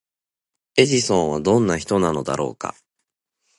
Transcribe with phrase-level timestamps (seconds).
[0.77, 2.73] エジソンはどんな人なのだろうか？